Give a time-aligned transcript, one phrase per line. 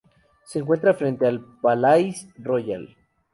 [0.45, 2.97] Se encuentra frente al "Palais Royal".